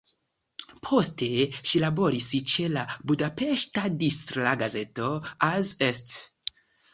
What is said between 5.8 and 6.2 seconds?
Est".